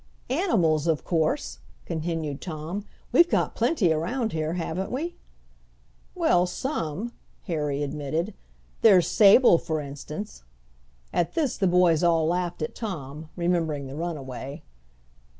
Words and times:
"Animals 0.31 0.87
of 0.87 1.03
course," 1.03 1.59
continued 1.85 2.41
Tom; 2.41 2.85
"we've 3.11 3.29
got 3.29 3.53
plenty 3.53 3.93
around 3.93 4.31
here, 4.31 4.53
haven't 4.53 4.89
we?" 4.91 5.15
"Well, 6.15 6.47
some," 6.47 7.11
Harry 7.43 7.83
admitted. 7.83 8.33
"There's 8.81 9.05
Sable, 9.05 9.59
for 9.59 9.79
instance." 9.79 10.41
At 11.13 11.35
this 11.35 11.55
the 11.55 11.67
boys 11.67 12.03
all 12.03 12.25
laughed 12.25 12.63
at 12.63 12.73
Tom, 12.73 13.29
remembering 13.35 13.85
the 13.85 13.95
runaway. 13.95 14.63